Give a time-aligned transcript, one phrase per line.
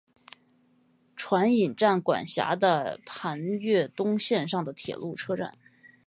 [1.15, 5.53] 船引站管辖的磐越东线上的铁路车站。